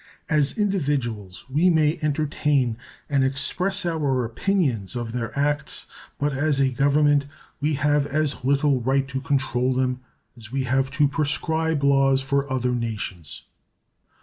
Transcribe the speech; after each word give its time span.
As 0.31 0.57
individuals 0.57 1.45
we 1.47 1.69
may 1.69 1.99
entertain 2.01 2.75
and 3.07 3.23
express 3.23 3.85
our 3.85 4.25
opinions 4.25 4.95
of 4.95 5.11
their 5.11 5.31
acts, 5.37 5.85
but 6.17 6.33
as 6.33 6.59
a 6.59 6.71
Government 6.71 7.25
we 7.59 7.75
have 7.75 8.07
as 8.07 8.43
little 8.43 8.81
right 8.81 9.07
to 9.07 9.21
control 9.21 9.75
them 9.75 9.99
as 10.35 10.51
we 10.51 10.63
have 10.63 10.89
to 10.97 11.07
prescribe 11.07 11.83
laws 11.83 12.19
for 12.19 12.51
other 12.51 12.71
nations. 12.71 13.43